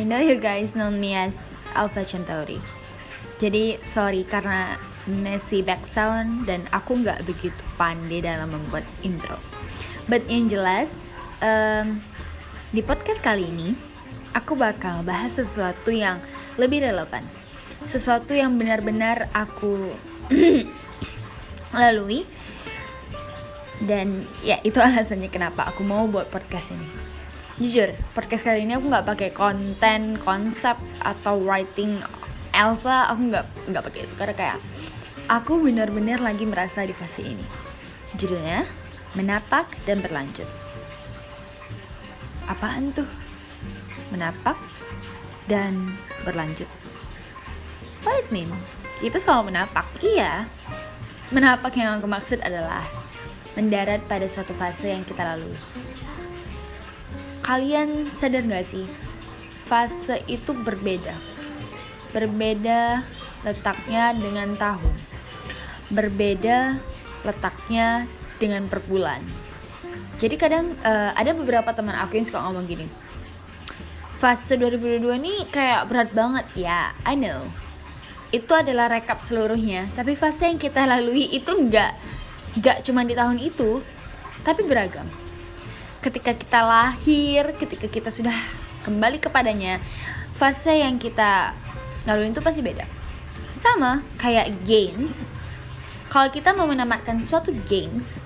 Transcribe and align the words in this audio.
I 0.00 0.08
know 0.08 0.16
you 0.16 0.40
guys 0.40 0.72
know 0.72 0.88
me 0.88 1.12
as 1.12 1.52
Alpha 1.76 2.00
Centauri. 2.08 2.56
Jadi 3.36 3.76
sorry 3.84 4.24
karena 4.24 4.80
messy 5.04 5.60
back 5.60 5.84
sound 5.84 6.48
dan 6.48 6.64
aku 6.72 7.04
nggak 7.04 7.28
begitu 7.28 7.60
pandai 7.76 8.24
dalam 8.24 8.48
membuat 8.48 8.88
intro. 9.04 9.36
But 10.08 10.24
yang 10.24 10.48
jelas 10.48 11.04
um, 11.44 12.00
di 12.72 12.80
podcast 12.80 13.20
kali 13.20 13.52
ini 13.52 13.76
aku 14.32 14.56
bakal 14.56 15.04
bahas 15.04 15.36
sesuatu 15.36 15.92
yang 15.92 16.16
lebih 16.56 16.80
relevan, 16.80 17.20
sesuatu 17.84 18.32
yang 18.32 18.56
benar-benar 18.56 19.28
aku 19.36 19.92
lalui 21.76 22.24
dan 23.84 24.24
ya 24.40 24.64
itu 24.64 24.80
alasannya 24.80 25.28
kenapa 25.28 25.68
aku 25.68 25.84
mau 25.84 26.08
buat 26.08 26.32
podcast 26.32 26.72
ini 26.72 26.88
jujur 27.60 27.92
podcast 28.16 28.48
kali 28.48 28.64
ini 28.64 28.72
aku 28.72 28.88
nggak 28.88 29.04
pakai 29.04 29.30
konten 29.36 30.16
konsep 30.16 30.80
atau 31.04 31.36
writing 31.44 32.00
Elsa 32.56 33.12
aku 33.12 33.20
nggak 33.28 33.44
nggak 33.68 33.84
pakai 33.84 34.00
itu. 34.08 34.14
Karena 34.16 34.34
kayak 34.34 34.58
aku 35.28 35.60
benar-benar 35.60 36.24
lagi 36.24 36.48
merasa 36.48 36.82
di 36.88 36.96
fase 36.96 37.20
ini. 37.20 37.44
Judulnya 38.16 38.64
menapak 39.12 39.68
dan 39.84 40.00
berlanjut. 40.00 40.48
Apaan 42.48 42.96
tuh? 42.96 43.06
Menapak 44.10 44.56
dan 45.46 45.94
berlanjut. 46.24 46.66
What 48.02 48.24
it 48.24 48.28
mean? 48.32 48.50
Itu 49.04 49.20
soal 49.20 49.44
menapak. 49.44 49.86
Iya. 50.00 50.48
Menapak 51.30 51.76
yang 51.76 52.00
aku 52.00 52.08
maksud 52.10 52.42
adalah 52.42 52.82
mendarat 53.54 54.02
pada 54.08 54.26
suatu 54.26 54.56
fase 54.56 54.90
yang 54.90 55.06
kita 55.06 55.22
lalui. 55.22 55.54
Kalian 57.50 58.14
sadar 58.14 58.46
gak 58.46 58.62
sih? 58.62 58.86
Fase 59.66 60.22
itu 60.30 60.54
berbeda. 60.54 61.18
Berbeda 62.14 63.02
letaknya 63.42 64.14
dengan 64.14 64.54
tahun. 64.54 64.94
Berbeda 65.90 66.78
letaknya 67.26 68.06
dengan 68.38 68.70
per 68.70 68.78
bulan. 68.86 69.18
Jadi 70.22 70.38
kadang 70.38 70.78
uh, 70.86 71.10
ada 71.10 71.34
beberapa 71.34 71.74
teman 71.74 71.98
aku 71.98 72.22
yang 72.22 72.26
suka 72.30 72.38
ngomong 72.38 72.70
gini. 72.70 72.86
Fase 74.22 74.54
2022 74.54 75.18
ini 75.18 75.34
kayak 75.50 75.90
berat 75.90 76.14
banget 76.14 76.46
ya, 76.54 76.94
I 77.02 77.18
know. 77.18 77.50
Itu 78.30 78.54
adalah 78.54 78.86
rekap 78.86 79.18
seluruhnya, 79.18 79.90
tapi 79.98 80.14
fase 80.14 80.46
yang 80.46 80.62
kita 80.62 80.86
lalui 80.86 81.26
itu 81.34 81.50
enggak 81.50 81.98
gak 82.62 82.86
cuma 82.86 83.02
di 83.02 83.18
tahun 83.18 83.42
itu 83.42 83.82
tapi 84.42 84.66
beragam 84.66 85.06
ketika 86.00 86.32
kita 86.32 86.60
lahir 86.64 87.52
ketika 87.56 87.86
kita 87.86 88.08
sudah 88.08 88.34
kembali 88.84 89.20
kepadanya 89.20 89.78
fase 90.32 90.80
yang 90.80 90.96
kita 90.96 91.52
lalui 92.08 92.32
itu 92.32 92.40
pasti 92.40 92.64
beda. 92.64 92.88
Sama 93.52 94.00
kayak 94.16 94.64
games 94.64 95.28
kalau 96.08 96.32
kita 96.32 96.56
mau 96.56 96.64
menamatkan 96.64 97.20
suatu 97.20 97.52
games 97.68 98.24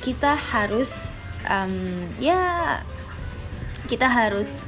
kita 0.00 0.32
harus 0.32 1.24
um, 1.44 2.08
ya 2.16 2.80
kita 3.86 4.08
harus 4.08 4.64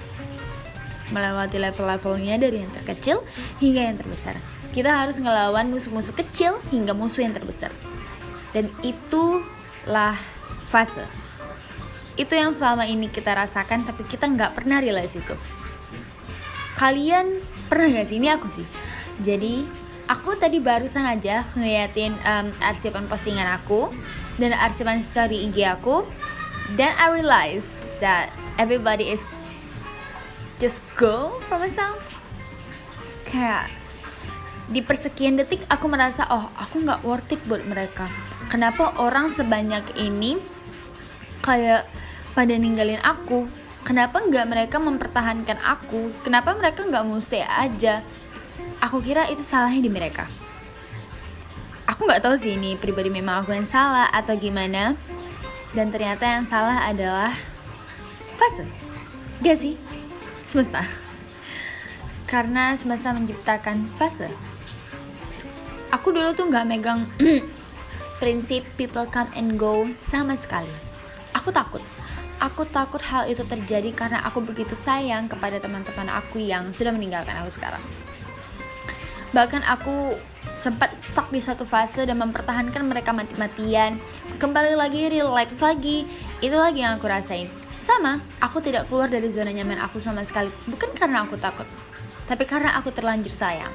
melewati 1.09 1.57
level-levelnya 1.57 2.37
dari 2.37 2.61
yang 2.61 2.73
terkecil 2.77 3.25
hingga 3.59 3.89
yang 3.89 3.97
terbesar. 3.97 4.37
Kita 4.77 4.93
harus 4.93 5.17
ngelawan 5.17 5.73
musuh-musuh 5.73 6.13
kecil 6.13 6.61
hingga 6.69 6.93
musuh 6.93 7.25
yang 7.25 7.33
terbesar. 7.33 7.73
Dan 8.53 8.69
itulah 8.85 10.21
fase 10.69 11.28
itu 12.19 12.35
yang 12.35 12.51
selama 12.51 12.85
ini 12.85 13.07
kita 13.07 13.31
rasakan 13.31 13.87
tapi 13.87 14.03
kita 14.05 14.27
nggak 14.27 14.59
pernah 14.59 14.83
realize 14.83 15.15
itu. 15.15 15.39
Kalian 16.75 17.39
pernah 17.71 17.91
gak 17.95 18.07
sih? 18.11 18.19
Ini 18.19 18.29
aku 18.35 18.47
sih. 18.51 18.67
Jadi 19.23 19.67
aku 20.11 20.35
tadi 20.35 20.59
barusan 20.59 21.07
aja 21.07 21.47
ngeliatin 21.55 22.15
um, 22.27 22.51
arsipan 22.63 23.07
postingan 23.07 23.47
aku 23.47 23.91
dan 24.39 24.55
arsipan 24.55 25.03
story 25.03 25.47
IG 25.47 25.63
aku 25.67 26.03
dan 26.75 26.95
I 26.99 27.11
realize 27.15 27.79
that 28.03 28.35
everybody 28.59 29.11
is 29.11 29.23
just 30.59 30.83
go 30.99 31.39
for 31.47 31.59
myself. 31.59 32.03
Kayak 33.27 33.71
di 34.69 34.85
persekian 34.85 35.41
detik 35.41 35.65
aku 35.73 35.89
merasa 35.89 36.29
oh 36.29 36.53
aku 36.59 36.83
nggak 36.83 37.01
worth 37.07 37.31
it 37.31 37.41
buat 37.47 37.63
mereka. 37.67 38.11
Kenapa 38.49 38.97
orang 39.03 39.35
sebanyak 39.35 39.85
ini 40.01 40.41
kayak 41.45 41.89
pada 42.39 42.55
ninggalin 42.55 43.03
aku? 43.03 43.51
Kenapa 43.83 44.23
nggak 44.23 44.47
mereka 44.47 44.79
mempertahankan 44.79 45.59
aku? 45.59 46.15
Kenapa 46.23 46.55
mereka 46.55 46.87
nggak 46.87 47.03
mau 47.03 47.19
stay 47.19 47.43
aja? 47.43 48.07
Aku 48.79 49.03
kira 49.03 49.27
itu 49.27 49.43
salahnya 49.43 49.83
di 49.83 49.91
mereka. 49.91 50.31
Aku 51.91 52.07
nggak 52.07 52.23
tahu 52.23 52.39
sih 52.39 52.55
ini 52.55 52.79
pribadi 52.79 53.11
memang 53.11 53.43
aku 53.43 53.59
yang 53.59 53.67
salah 53.67 54.07
atau 54.15 54.39
gimana. 54.39 54.95
Dan 55.75 55.91
ternyata 55.91 56.31
yang 56.31 56.47
salah 56.47 56.87
adalah 56.87 57.35
fase. 58.39 58.71
Gak 59.43 59.59
sih 59.59 59.75
semesta. 60.47 60.87
Karena 62.31 62.79
semesta 62.79 63.11
menciptakan 63.11 63.91
fase. 63.99 64.31
Aku 65.91 66.15
dulu 66.15 66.39
tuh 66.39 66.47
nggak 66.47 66.71
megang 66.71 67.03
prinsip 68.23 68.63
people 68.79 69.11
come 69.11 69.33
and 69.35 69.59
go 69.59 69.91
sama 69.99 70.39
sekali. 70.39 70.71
Aku 71.35 71.51
takut. 71.51 71.83
Aku 72.39 72.63
takut 72.71 73.03
hal 73.03 73.27
itu 73.27 73.43
terjadi 73.43 73.91
karena 73.91 74.23
aku 74.23 74.39
begitu 74.39 74.79
sayang 74.79 75.27
kepada 75.27 75.59
teman-teman 75.59 76.07
aku 76.07 76.39
yang 76.39 76.71
sudah 76.71 76.95
meninggalkan 76.95 77.35
aku 77.35 77.51
sekarang. 77.51 77.83
Bahkan 79.35 79.67
aku 79.67 80.15
sempat 80.55 80.95
stuck 81.03 81.35
di 81.35 81.43
satu 81.43 81.67
fase 81.67 82.07
dan 82.07 82.23
mempertahankan 82.23 82.87
mereka 82.87 83.11
mati-matian. 83.11 83.99
Kembali 84.39 84.79
lagi, 84.79 85.11
relax 85.11 85.59
lagi. 85.59 86.07
Itu 86.39 86.55
lagi 86.55 86.87
yang 86.87 87.03
aku 87.03 87.11
rasain. 87.11 87.51
Sama, 87.83 88.23
aku 88.39 88.63
tidak 88.63 88.87
keluar 88.87 89.11
dari 89.11 89.27
zona 89.31 89.51
nyaman 89.51 89.83
aku 89.83 89.99
sama 89.99 90.23
sekali. 90.23 90.51
Bukan 90.71 90.95
karena 90.95 91.27
aku 91.27 91.35
takut, 91.39 91.67
tapi 92.31 92.47
karena 92.47 92.75
aku 92.79 92.95
terlanjur 92.95 93.31
sayang. 93.31 93.71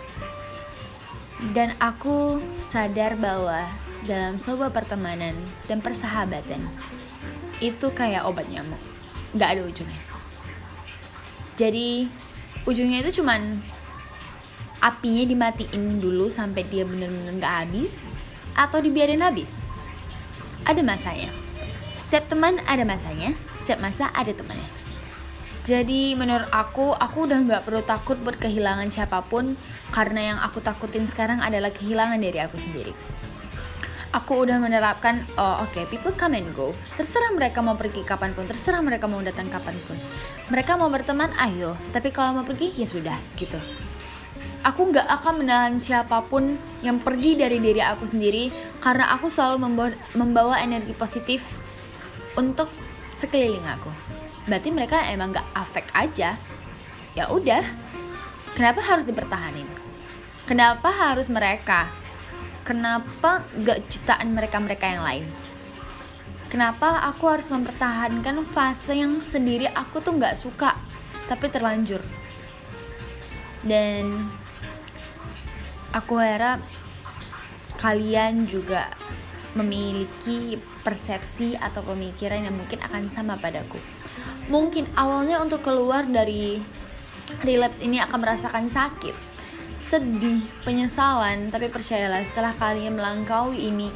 Dan 1.51 1.75
aku 1.84 2.40
sadar 2.63 3.19
bahwa 3.19 3.68
dalam 4.07 4.40
sebuah 4.40 4.72
pertemanan 4.72 5.35
dan 5.68 5.84
persahabatan 5.84 6.63
itu 7.63 7.88
kayak 7.96 8.28
obat 8.28 8.44
nyamuk. 8.51 8.79
Nggak 9.31 9.50
ada 9.56 9.62
ujungnya. 9.63 10.01
Jadi 11.56 12.12
ujungnya 12.68 13.00
itu 13.07 13.24
cuman 13.24 13.63
apinya 14.84 15.24
dimatiin 15.24 16.03
dulu 16.03 16.28
sampai 16.28 16.68
dia 16.68 16.84
bener-bener 16.84 17.40
nggak 17.40 17.56
habis 17.63 18.03
atau 18.51 18.84
dibiarin 18.84 19.24
habis. 19.24 19.63
Ada 20.68 20.84
masanya. 20.84 21.31
Setiap 21.96 22.28
teman 22.28 22.59
ada 22.68 22.84
masanya 22.84 23.31
setiap 23.56 23.80
masa 23.80 24.12
ada 24.12 24.35
temannya. 24.35 24.68
Jadi 25.63 26.19
menurut 26.19 26.51
aku 26.51 26.91
aku 26.91 27.24
udah 27.24 27.40
nggak 27.40 27.63
perlu 27.63 27.80
takut 27.88 28.19
buat 28.19 28.35
kehilangan 28.35 28.91
siapa 28.91 29.24
pun 29.24 29.56
karena 29.95 30.35
yang 30.35 30.38
aku 30.44 30.59
takutin 30.59 31.07
sekarang 31.07 31.40
adalah 31.40 31.72
kehilangan 31.72 32.19
dari 32.19 32.44
aku 32.44 32.59
sendiri 32.59 32.91
aku 34.13 34.46
udah 34.46 34.62
menerapkan 34.62 35.25
oh 35.41 35.66
oke 35.66 35.74
okay, 35.74 35.84
people 35.90 36.13
come 36.13 36.38
and 36.38 36.53
go. 36.53 36.69
Terserah 36.96 37.34
mereka 37.34 37.66
mau 37.66 37.74
pergi 37.74 38.06
kapan 38.06 38.31
pun 38.38 38.46
terserah 38.46 38.79
mereka 38.85 39.09
mau 39.09 39.19
datang 39.19 39.50
kapan 39.50 39.74
pun. 39.90 39.97
Mereka 40.53 40.78
mau 40.78 40.88
berteman 40.94 41.34
ayo. 41.50 41.74
Tapi 41.90 42.13
kalau 42.13 42.40
mau 42.40 42.46
pergi 42.46 42.72
ya 42.78 42.85
sudah 42.85 43.18
gitu. 43.35 43.57
Aku 44.63 44.88
nggak 44.94 45.09
akan 45.09 45.44
menahan 45.44 45.75
siapa 45.75 46.24
pun 46.24 46.56
yang 46.79 47.01
pergi 47.01 47.35
dari 47.35 47.59
diri 47.59 47.84
aku 47.84 48.07
sendiri 48.07 48.47
karena 48.79 49.12
aku 49.12 49.28
selalu 49.28 49.68
membawa, 49.68 49.91
membawa 50.16 50.56
energi 50.63 50.95
positif 50.95 51.44
untuk 52.39 52.71
sekeliling 53.12 53.66
aku. 53.68 53.92
Berarti 54.48 54.69
mereka 54.71 55.04
emang 55.12 55.36
nggak 55.36 55.48
afek 55.51 55.92
aja. 55.92 56.39
Ya 57.18 57.25
udah 57.27 57.66
kenapa 58.56 58.80
harus 58.86 59.04
dipertahanin? 59.04 59.68
Kenapa 60.48 60.92
harus 60.92 61.27
mereka 61.27 62.02
kenapa 62.63 63.44
gak 63.62 63.83
jutaan 63.92 64.33
mereka-mereka 64.33 64.88
yang 64.88 65.04
lain? 65.04 65.25
Kenapa 66.48 67.04
aku 67.06 67.27
harus 67.27 67.51
mempertahankan 67.51 68.48
fase 68.48 68.98
yang 68.98 69.21
sendiri 69.21 69.68
aku 69.69 70.00
tuh 70.00 70.15
gak 70.15 70.39
suka 70.39 70.74
tapi 71.27 71.51
terlanjur? 71.51 72.00
Dan 73.63 74.31
aku 75.92 76.19
harap 76.19 76.63
kalian 77.80 78.48
juga 78.48 78.88
memiliki 79.54 80.57
persepsi 80.81 81.54
atau 81.59 81.86
pemikiran 81.86 82.42
yang 82.42 82.56
mungkin 82.56 82.81
akan 82.81 83.12
sama 83.13 83.38
padaku. 83.38 83.77
Mungkin 84.50 84.89
awalnya 84.98 85.39
untuk 85.39 85.63
keluar 85.63 86.04
dari 86.04 86.59
relapse 87.44 87.80
ini 87.80 88.04
akan 88.04 88.19
merasakan 88.19 88.68
sakit 88.68 89.32
sedih, 89.79 90.41
penyesalan, 90.65 91.49
tapi 91.53 91.69
percayalah 91.69 92.21
setelah 92.25 92.53
kalian 92.57 92.97
melangkaui 92.97 93.69
ini, 93.69 93.93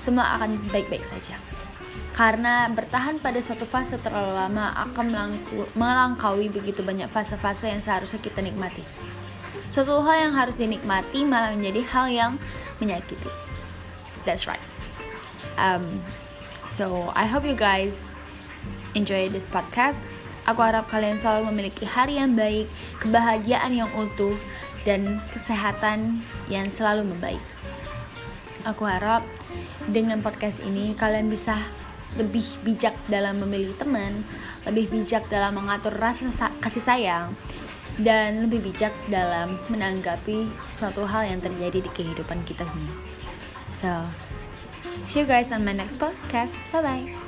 semua 0.00 0.38
akan 0.38 0.58
baik-baik 0.70 1.02
saja. 1.02 1.38
karena 2.16 2.72
bertahan 2.72 3.20
pada 3.20 3.36
suatu 3.44 3.68
fase 3.68 4.00
terlalu 4.00 4.32
lama 4.32 4.72
akan 4.88 5.36
melangkaui 5.76 6.48
begitu 6.48 6.80
banyak 6.80 7.12
fase-fase 7.12 7.68
yang 7.68 7.84
seharusnya 7.84 8.24
kita 8.24 8.40
nikmati. 8.40 8.80
Suatu 9.68 10.00
hal 10.00 10.30
yang 10.30 10.32
harus 10.32 10.56
dinikmati 10.56 11.28
malah 11.28 11.52
menjadi 11.52 11.84
hal 11.92 12.06
yang 12.08 12.32
menyakiti. 12.80 13.28
That's 14.24 14.48
right. 14.48 14.62
Um, 15.60 16.00
so 16.64 17.12
I 17.12 17.28
hope 17.28 17.44
you 17.44 17.52
guys 17.52 18.16
enjoy 18.96 19.28
this 19.28 19.44
podcast. 19.44 20.08
Aku 20.48 20.64
harap 20.64 20.88
kalian 20.88 21.20
selalu 21.20 21.52
memiliki 21.52 21.84
hari 21.84 22.16
yang 22.16 22.32
baik, 22.32 22.64
kebahagiaan 23.04 23.76
yang 23.76 23.92
utuh, 23.92 24.32
dan 24.86 25.18
kesehatan 25.34 26.22
yang 26.46 26.70
selalu 26.70 27.10
membaik. 27.10 27.42
Aku 28.62 28.86
harap 28.86 29.26
dengan 29.90 30.22
podcast 30.22 30.62
ini 30.62 30.94
kalian 30.94 31.26
bisa 31.26 31.58
lebih 32.14 32.46
bijak 32.62 32.94
dalam 33.10 33.42
memilih 33.42 33.74
teman, 33.76 34.22
lebih 34.64 34.88
bijak 34.88 35.26
dalam 35.28 35.58
mengatur 35.58 35.92
rasa 35.92 36.30
kasih 36.62 36.82
sayang, 36.82 37.34
dan 38.00 38.46
lebih 38.46 38.62
bijak 38.62 38.94
dalam 39.10 39.58
menanggapi 39.68 40.48
suatu 40.70 41.04
hal 41.04 41.28
yang 41.28 41.40
terjadi 41.42 41.84
di 41.84 41.90
kehidupan 41.92 42.40
kita 42.46 42.64
sendiri. 42.64 42.98
So, 43.74 43.90
see 45.04 45.20
you 45.22 45.28
guys 45.28 45.52
on 45.52 45.66
my 45.66 45.76
next 45.76 46.00
podcast. 46.00 46.56
Bye 46.72 46.82
bye. 46.82 47.25